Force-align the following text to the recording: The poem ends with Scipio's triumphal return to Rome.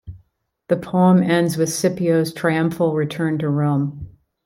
The 0.69 0.77
poem 0.77 1.21
ends 1.21 1.57
with 1.57 1.69
Scipio's 1.71 2.33
triumphal 2.33 2.95
return 2.95 3.37
to 3.37 3.49
Rome. 3.49 4.07